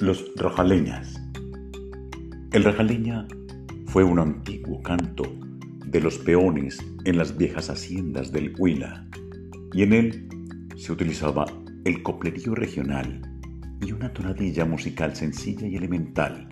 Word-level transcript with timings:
Los 0.00 0.32
rajaleñas. 0.36 1.20
El 2.52 2.64
rajaleña 2.64 3.28
fue 3.84 4.02
un 4.02 4.18
antiguo 4.18 4.80
canto 4.80 5.24
de 5.84 6.00
los 6.00 6.16
peones 6.16 6.78
en 7.04 7.18
las 7.18 7.36
viejas 7.36 7.68
haciendas 7.68 8.32
del 8.32 8.54
Huila, 8.58 9.06
y 9.74 9.82
en 9.82 9.92
él 9.92 10.28
se 10.76 10.92
utilizaba 10.92 11.44
el 11.84 12.02
coplerío 12.02 12.54
regional 12.54 13.20
y 13.82 13.92
una 13.92 14.10
tonadilla 14.10 14.64
musical 14.64 15.14
sencilla 15.14 15.66
y 15.66 15.76
elemental, 15.76 16.48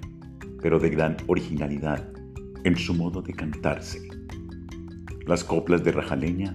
pero 0.61 0.79
de 0.79 0.91
gran 0.91 1.17
originalidad 1.27 2.07
en 2.65 2.77
su 2.77 2.93
modo 2.93 3.23
de 3.23 3.33
cantarse. 3.33 4.07
Las 5.27 5.43
coplas 5.43 5.83
de 5.83 5.93
rajaleña 5.93 6.55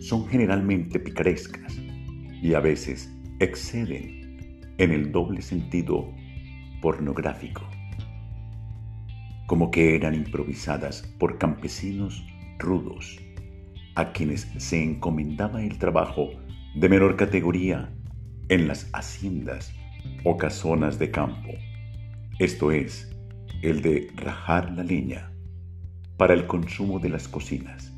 son 0.00 0.26
generalmente 0.26 0.98
picarescas 0.98 1.78
y 2.42 2.54
a 2.54 2.60
veces 2.60 3.08
exceden 3.38 4.17
en 4.78 4.92
el 4.92 5.12
doble 5.12 5.42
sentido 5.42 6.12
pornográfico, 6.80 7.62
como 9.46 9.70
que 9.70 9.96
eran 9.96 10.14
improvisadas 10.14 11.02
por 11.18 11.38
campesinos 11.38 12.24
rudos, 12.58 13.18
a 13.96 14.12
quienes 14.12 14.42
se 14.58 14.82
encomendaba 14.82 15.62
el 15.62 15.78
trabajo 15.78 16.30
de 16.76 16.88
menor 16.88 17.16
categoría 17.16 17.92
en 18.48 18.68
las 18.68 18.88
haciendas 18.92 19.72
o 20.24 20.36
casonas 20.36 20.98
de 20.98 21.10
campo, 21.10 21.50
esto 22.38 22.70
es, 22.70 23.10
el 23.62 23.82
de 23.82 24.08
rajar 24.14 24.70
la 24.76 24.84
leña 24.84 25.32
para 26.16 26.34
el 26.34 26.46
consumo 26.46 27.00
de 27.00 27.08
las 27.08 27.26
cocinas. 27.26 27.92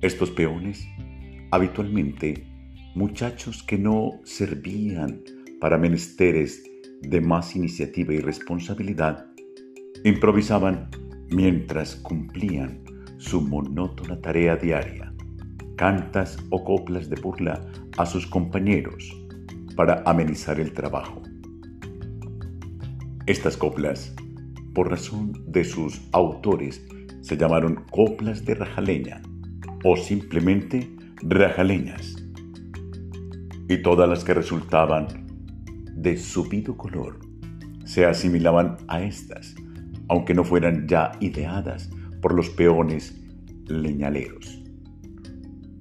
Estos 0.00 0.30
peones, 0.30 0.86
habitualmente 1.50 2.46
muchachos 2.94 3.62
que 3.62 3.76
no 3.76 4.20
servían 4.24 5.20
para 5.64 5.78
menesteres 5.78 6.62
de 7.00 7.22
más 7.22 7.56
iniciativa 7.56 8.12
y 8.12 8.18
responsabilidad, 8.20 9.24
improvisaban 10.04 10.90
mientras 11.30 11.96
cumplían 11.96 12.84
su 13.16 13.40
monótona 13.40 14.20
tarea 14.20 14.56
diaria, 14.56 15.10
cantas 15.76 16.36
o 16.50 16.62
coplas 16.62 17.08
de 17.08 17.18
burla 17.18 17.62
a 17.96 18.04
sus 18.04 18.26
compañeros 18.26 19.10
para 19.74 20.02
amenizar 20.04 20.60
el 20.60 20.70
trabajo. 20.74 21.22
Estas 23.24 23.56
coplas, 23.56 24.14
por 24.74 24.90
razón 24.90 25.32
de 25.46 25.64
sus 25.64 26.02
autores, 26.12 26.86
se 27.22 27.38
llamaron 27.38 27.86
coplas 27.90 28.44
de 28.44 28.54
rajaleña 28.54 29.22
o 29.82 29.96
simplemente 29.96 30.94
rajaleñas. 31.22 32.16
Y 33.66 33.78
todas 33.78 34.06
las 34.06 34.24
que 34.24 34.34
resultaban 34.34 35.23
de 36.04 36.18
subido 36.18 36.76
color 36.76 37.18
se 37.86 38.04
asimilaban 38.04 38.76
a 38.88 39.02
estas, 39.02 39.54
aunque 40.08 40.34
no 40.34 40.44
fueran 40.44 40.86
ya 40.86 41.12
ideadas 41.18 41.90
por 42.20 42.34
los 42.34 42.50
peones 42.50 43.18
leñaleros. 43.66 44.62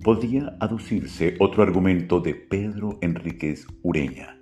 Podría 0.02 0.56
aducirse 0.60 1.36
otro 1.40 1.62
argumento 1.62 2.22
de 2.22 2.36
Pedro 2.36 2.98
Enríquez 3.02 3.68
Ureña, 3.84 4.38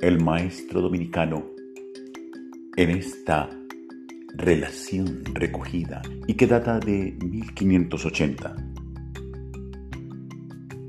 el 0.00 0.22
maestro 0.22 0.80
dominicano, 0.80 1.44
en 2.76 2.90
esta 2.90 3.50
relación 4.36 5.22
recogida 5.34 6.00
y 6.26 6.34
que 6.34 6.46
data 6.46 6.80
de 6.80 7.16
1580 7.22 8.69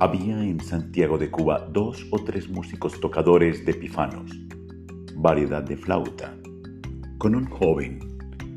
había 0.02 0.44
en 0.44 0.60
Santiago 0.60 1.20
de 1.20 1.30
Cuba 1.30 1.70
dos 1.72 2.08
o 2.10 2.18
tres 2.24 2.50
músicos 2.50 3.00
tocadores 3.00 3.64
de 3.68 3.76
pifanos, 3.76 4.32
variedad 5.16 5.62
de 5.62 5.78
flauta, 5.78 6.36
con 7.20 7.36
un 7.36 7.46
joven 7.46 8.00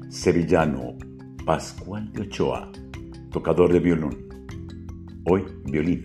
sevillano, 0.08 0.96
Pascual 1.44 2.10
de 2.12 2.22
Ochoa, 2.22 2.72
tocador 3.30 3.74
de 3.74 3.80
violón, 3.80 4.16
hoy 5.26 5.44
violín, 5.66 6.02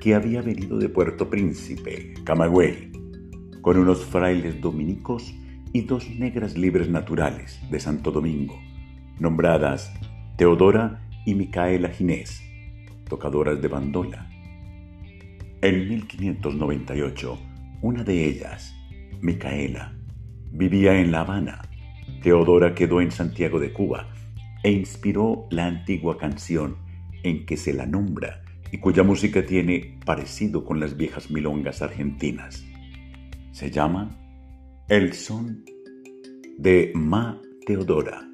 que 0.00 0.16
había 0.16 0.42
venido 0.42 0.76
de 0.76 0.88
Puerto 0.88 1.30
Príncipe, 1.30 2.12
Camagüey, 2.24 2.90
con 3.60 3.78
unos 3.78 4.04
frailes 4.04 4.60
dominicos 4.60 5.32
y 5.72 5.82
dos 5.82 6.10
negras 6.18 6.58
libres 6.58 6.90
naturales 6.90 7.60
de 7.70 7.78
Santo 7.78 8.10
Domingo, 8.10 8.58
nombradas 9.20 9.94
Teodora 10.36 11.08
y 11.24 11.36
Micaela 11.36 11.90
Ginés, 11.90 12.42
tocadoras 13.08 13.62
de 13.62 13.68
bandola, 13.68 14.31
en 15.62 15.88
1598, 15.88 17.38
una 17.82 18.02
de 18.02 18.26
ellas, 18.26 18.74
Micaela, 19.20 19.94
vivía 20.50 20.98
en 21.00 21.12
La 21.12 21.20
Habana. 21.20 21.62
Teodora 22.20 22.74
quedó 22.74 23.00
en 23.00 23.12
Santiago 23.12 23.60
de 23.60 23.72
Cuba 23.72 24.08
e 24.64 24.72
inspiró 24.72 25.46
la 25.50 25.66
antigua 25.66 26.18
canción 26.18 26.76
en 27.22 27.46
que 27.46 27.56
se 27.56 27.72
la 27.72 27.86
nombra 27.86 28.42
y 28.72 28.78
cuya 28.78 29.04
música 29.04 29.46
tiene 29.46 29.98
parecido 30.04 30.64
con 30.64 30.80
las 30.80 30.96
viejas 30.96 31.30
milongas 31.30 31.80
argentinas. 31.80 32.64
Se 33.52 33.70
llama 33.70 34.18
El 34.88 35.12
son 35.12 35.64
de 36.58 36.90
Ma 36.96 37.40
Teodora. 37.64 38.28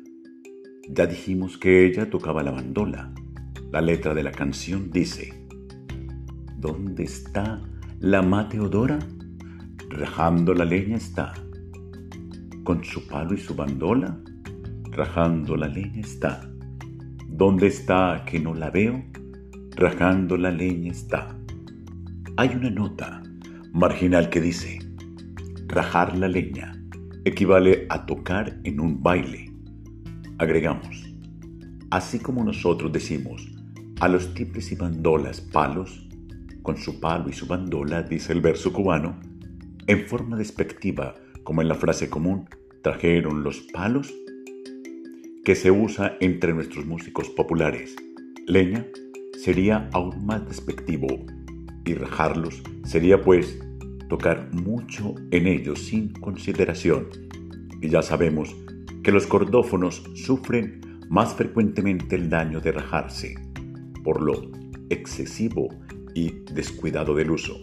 Ya 0.88 1.06
dijimos 1.06 1.58
que 1.58 1.84
ella 1.84 2.08
tocaba 2.08 2.42
la 2.42 2.52
bandola. 2.52 3.12
La 3.70 3.82
letra 3.82 4.14
de 4.14 4.22
la 4.22 4.32
canción 4.32 4.90
dice, 4.90 5.37
¿Dónde 6.58 7.04
está 7.04 7.62
la 8.00 8.20
Mateodora? 8.20 8.98
Rajando 9.90 10.52
la 10.54 10.64
leña 10.64 10.96
está. 10.96 11.32
Con 12.64 12.82
su 12.82 13.06
palo 13.06 13.34
y 13.34 13.38
su 13.38 13.54
bandola, 13.54 14.18
rajando 14.90 15.56
la 15.56 15.68
leña 15.68 16.00
está. 16.00 16.50
¿Dónde 17.28 17.68
está 17.68 18.24
que 18.26 18.40
no 18.40 18.54
la 18.54 18.70
veo? 18.70 19.04
Rajando 19.76 20.36
la 20.36 20.50
leña 20.50 20.90
está. 20.90 21.38
Hay 22.36 22.48
una 22.56 22.70
nota 22.70 23.22
marginal 23.72 24.28
que 24.28 24.40
dice, 24.40 24.80
rajar 25.68 26.18
la 26.18 26.26
leña 26.26 26.74
equivale 27.24 27.86
a 27.88 28.04
tocar 28.04 28.58
en 28.64 28.80
un 28.80 29.00
baile. 29.00 29.52
Agregamos, 30.38 31.14
así 31.90 32.18
como 32.18 32.42
nosotros 32.42 32.90
decimos 32.90 33.48
a 34.00 34.08
los 34.08 34.34
tiples 34.34 34.72
y 34.72 34.74
bandolas 34.74 35.40
palos, 35.40 36.07
con 36.68 36.76
su 36.76 37.00
palo 37.00 37.30
y 37.30 37.32
su 37.32 37.46
bandola, 37.46 38.02
dice 38.02 38.30
el 38.30 38.42
verso 38.42 38.74
cubano, 38.74 39.18
en 39.86 40.06
forma 40.06 40.36
despectiva, 40.36 41.14
como 41.42 41.62
en 41.62 41.68
la 41.68 41.74
frase 41.74 42.10
común, 42.10 42.46
trajeron 42.82 43.42
los 43.42 43.60
palos, 43.72 44.12
que 45.46 45.54
se 45.54 45.70
usa 45.70 46.18
entre 46.20 46.52
nuestros 46.52 46.84
músicos 46.84 47.30
populares. 47.30 47.96
Leña 48.46 48.84
sería 49.42 49.88
aún 49.94 50.26
más 50.26 50.46
despectivo 50.46 51.06
y 51.86 51.94
rajarlos 51.94 52.62
sería 52.84 53.22
pues 53.22 53.58
tocar 54.10 54.50
mucho 54.52 55.14
en 55.30 55.46
ellos 55.46 55.78
sin 55.78 56.12
consideración. 56.12 57.08
Y 57.80 57.88
ya 57.88 58.02
sabemos 58.02 58.54
que 59.02 59.10
los 59.10 59.26
cordófonos 59.26 60.04
sufren 60.16 60.82
más 61.08 61.32
frecuentemente 61.32 62.14
el 62.14 62.28
daño 62.28 62.60
de 62.60 62.72
rajarse 62.72 63.36
por 64.04 64.20
lo 64.20 64.50
excesivo 64.90 65.70
descuidado 66.52 67.14
del 67.14 67.30
uso. 67.30 67.60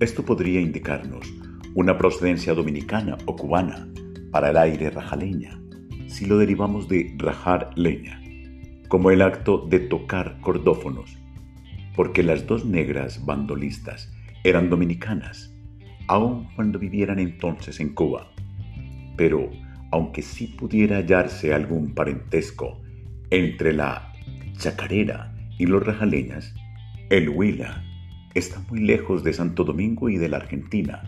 Esto 0.00 0.24
podría 0.24 0.60
indicarnos 0.60 1.32
una 1.74 1.96
procedencia 1.96 2.54
dominicana 2.54 3.16
o 3.26 3.36
cubana 3.36 3.88
para 4.30 4.50
el 4.50 4.56
aire 4.56 4.90
rajaleña, 4.90 5.60
si 6.06 6.26
lo 6.26 6.38
derivamos 6.38 6.88
de 6.88 7.14
rajar 7.18 7.70
leña, 7.76 8.20
como 8.88 9.10
el 9.10 9.22
acto 9.22 9.66
de 9.68 9.78
tocar 9.78 10.38
cordófonos, 10.40 11.16
porque 11.94 12.22
las 12.22 12.46
dos 12.46 12.64
negras 12.64 13.24
bandolistas 13.24 14.12
eran 14.44 14.68
dominicanas, 14.68 15.54
aun 16.08 16.48
cuando 16.56 16.78
vivieran 16.78 17.18
entonces 17.18 17.80
en 17.80 17.94
Cuba. 17.94 18.32
Pero, 19.16 19.50
aunque 19.90 20.22
sí 20.22 20.48
pudiera 20.48 20.96
hallarse 20.96 21.54
algún 21.54 21.94
parentesco 21.94 22.80
entre 23.30 23.72
la 23.72 24.12
chacarera 24.58 25.34
y 25.58 25.66
los 25.66 25.84
rajaleñas, 25.84 26.54
el 27.12 27.28
Huila 27.28 27.84
está 28.32 28.64
muy 28.70 28.80
lejos 28.80 29.22
de 29.22 29.34
Santo 29.34 29.64
Domingo 29.64 30.08
y 30.08 30.16
de 30.16 30.30
la 30.30 30.38
Argentina. 30.38 31.02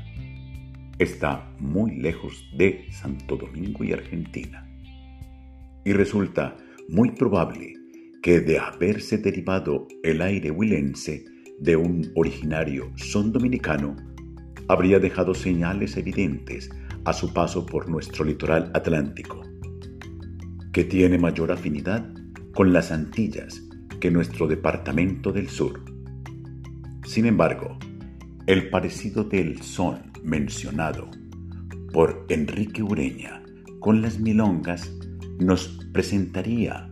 Está 0.98 1.50
muy 1.60 1.96
lejos 1.96 2.46
de 2.58 2.84
Santo 2.90 3.38
Domingo 3.38 3.82
y 3.84 3.94
Argentina. 3.94 4.68
Y 5.82 5.94
resulta 5.94 6.58
muy 6.90 7.12
probable 7.12 7.72
que 8.22 8.40
de 8.40 8.58
haberse 8.58 9.16
derivado 9.16 9.88
el 10.02 10.20
aire 10.20 10.50
huilense 10.50 11.24
de 11.58 11.74
un 11.74 12.12
originario 12.16 12.92
son 12.96 13.32
dominicano, 13.32 13.96
habría 14.68 14.98
dejado 14.98 15.32
señales 15.32 15.96
evidentes 15.96 16.68
a 17.06 17.14
su 17.14 17.32
paso 17.32 17.64
por 17.64 17.88
nuestro 17.88 18.26
litoral 18.26 18.70
atlántico, 18.74 19.40
que 20.70 20.84
tiene 20.84 21.16
mayor 21.16 21.50
afinidad 21.50 22.12
con 22.52 22.74
las 22.74 22.92
Antillas 22.92 23.66
que 24.00 24.10
nuestro 24.10 24.46
departamento 24.46 25.32
del 25.32 25.48
sur. 25.48 25.93
Sin 27.04 27.26
embargo, 27.26 27.78
el 28.46 28.70
parecido 28.70 29.24
del 29.24 29.62
son 29.62 30.10
mencionado 30.22 31.10
por 31.92 32.26
Enrique 32.28 32.82
Ureña 32.82 33.42
con 33.80 34.00
las 34.00 34.18
milongas 34.18 34.90
nos 35.38 35.68
presentaría 35.92 36.90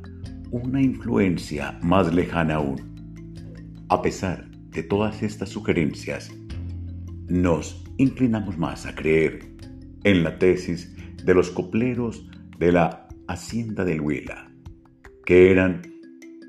una 0.50 0.82
influencia 0.82 1.78
más 1.82 2.12
lejana 2.14 2.56
aún. 2.56 2.80
A 3.88 4.02
pesar 4.02 4.50
de 4.70 4.82
todas 4.82 5.22
estas 5.22 5.48
sugerencias, 5.48 6.30
nos 7.28 7.82
inclinamos 7.96 8.58
más 8.58 8.84
a 8.84 8.94
creer 8.94 9.40
en 10.04 10.22
la 10.22 10.38
tesis 10.38 10.94
de 11.24 11.34
los 11.34 11.50
copleros 11.50 12.28
de 12.58 12.72
la 12.72 13.08
Hacienda 13.28 13.84
del 13.84 14.02
Huila, 14.02 14.50
que 15.24 15.50
eran 15.50 15.91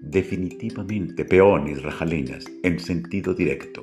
definitivamente 0.04 1.24
peones 1.26 1.82
rajaleñas 1.82 2.46
en 2.62 2.80
sentido 2.80 3.34
directo. 3.34 3.82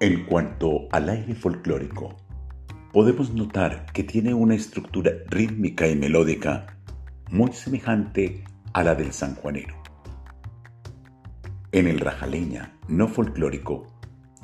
En 0.00 0.24
cuanto 0.26 0.88
al 0.92 1.08
aire 1.08 1.34
folclórico, 1.34 2.16
podemos 2.92 3.34
notar 3.34 3.86
que 3.92 4.04
tiene 4.04 4.32
una 4.32 4.54
estructura 4.54 5.10
rítmica 5.28 5.88
y 5.88 5.96
melódica 5.96 6.78
muy 7.30 7.52
semejante 7.52 8.44
a 8.72 8.84
la 8.84 8.94
del 8.94 9.12
sanjuanero. 9.12 9.74
En 11.72 11.88
el 11.88 11.98
rajaleña 11.98 12.78
no 12.86 13.08
folclórico, 13.08 13.97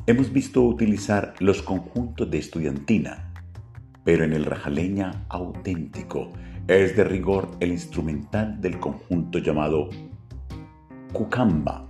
hemos 0.07 0.33
visto 0.33 0.63
utilizar 0.63 1.35
los 1.39 1.63
conjuntos 1.63 2.31
de 2.31 2.39
estudiantina, 2.39 3.33
pero 4.05 4.25
en 4.25 4.35
el 4.35 4.45
rajaleña 4.45 5.25
auténtico 5.29 6.31
es 6.69 6.97
de 6.97 7.05
rigor 7.05 7.51
el 7.61 7.73
instrumental 7.73 8.61
del 8.61 8.79
conjunto 8.79 9.39
llamado 9.39 9.89
cucamba 11.13 11.89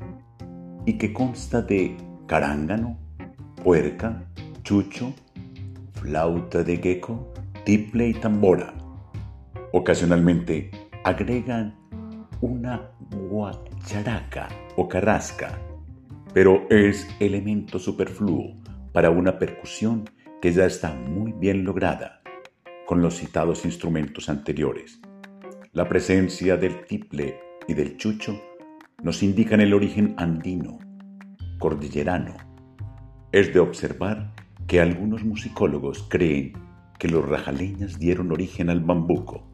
y 0.87 0.93
que 0.99 1.13
consta 1.13 1.63
de 1.63 1.97
carángano, 2.27 2.97
puerca, 3.63 4.25
chucho, 4.63 5.13
flauta 5.95 6.63
de 6.63 6.77
gecko, 6.77 7.33
tiple 7.65 8.09
y 8.09 8.15
tambora. 8.15 8.75
Ocasionalmente 9.73 10.71
agregan 11.03 11.75
una 12.41 12.91
guacharaca 13.29 14.49
o 14.77 14.89
carrasca, 14.89 15.59
pero 16.35 16.67
es 16.69 17.09
elemento 17.21 17.79
superfluo 17.79 18.57
para 18.93 19.11
una 19.11 19.39
percusión 19.39 20.11
que 20.43 20.53
ya 20.53 20.67
está 20.67 20.93
muy 20.93 21.33
bien 21.33 21.65
lograda 21.65 22.23
con 22.87 23.01
los 23.01 23.17
citados 23.17 23.65
instrumentos 23.65 24.29
anteriores. 24.29 25.01
La 25.73 25.89
presencia 25.89 26.57
del 26.57 26.85
tiple 26.87 27.39
y 27.69 27.75
del 27.75 27.97
chucho 27.97 28.39
nos 29.03 29.23
indican 29.23 29.61
el 29.61 29.73
origen 29.73 30.15
andino, 30.19 30.79
cordillerano, 31.59 32.35
es 33.31 33.55
de 33.55 33.61
observar 33.61 34.35
que 34.67 34.81
algunos 34.81 35.25
musicólogos 35.25 36.05
creen 36.09 36.53
que 36.99 37.09
los 37.09 37.27
rajaleñas 37.29 37.99
dieron 37.99 38.33
origen 38.33 38.71
al 38.71 38.81
bambuco, 38.81 39.47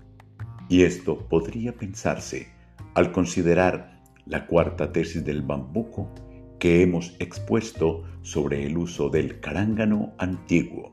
y 0.68 0.82
esto 0.82 1.28
podría 1.28 1.72
pensarse 1.74 2.48
al 2.94 3.12
considerar 3.12 4.00
la 4.24 4.46
cuarta 4.46 4.92
tesis 4.92 5.24
del 5.24 5.42
bambuco 5.42 6.12
que 6.60 6.82
hemos 6.82 7.16
expuesto 7.18 8.04
sobre 8.22 8.64
el 8.64 8.78
uso 8.78 9.08
del 9.08 9.40
carángano 9.40 10.12
antiguo. 10.18 10.92